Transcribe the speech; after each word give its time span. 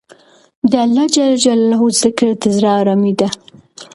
د 0.71 0.73
اللهﷻ 0.85 2.01
ذکر 2.01 2.27
د 2.41 2.43
زړه 2.55 2.71
ارامي 2.81 3.13
ده. 3.19 3.29